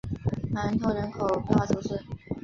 [0.49, 2.03] 芒通人口变化图示